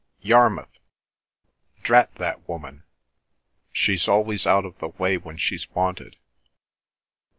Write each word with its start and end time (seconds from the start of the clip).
Yarmouth! 0.21 0.79
Drat 1.83 2.15
the 2.15 2.35
woman! 2.47 2.85
She's 3.71 4.07
always 4.07 4.47
out 4.47 4.65
of 4.65 4.79
the 4.79 4.87
way 4.87 5.15
when 5.15 5.37
she's 5.37 5.69
wanted!" 5.75 6.15